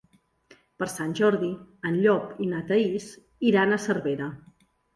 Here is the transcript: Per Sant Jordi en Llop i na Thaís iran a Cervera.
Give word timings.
Per 0.81 0.87
Sant 0.93 1.13
Jordi 1.19 1.49
en 1.91 2.01
Llop 2.07 2.41
i 2.47 2.51
na 2.55 2.63
Thaís 2.73 3.09
iran 3.53 3.71
a 3.71 3.81
Cervera. 3.87 4.35